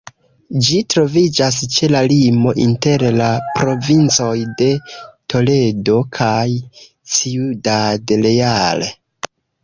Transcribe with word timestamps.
Ĝi 0.67 0.77
troviĝas 0.91 1.57
ĉe 1.73 1.89
la 1.95 1.99
limo 2.11 2.53
inter 2.63 3.03
la 3.17 3.27
provincoj 3.57 4.29
de 4.61 4.69
Toledo 5.33 5.99
kaj 6.21 6.41
Ciudad 7.17 8.15
Real. 8.25 8.83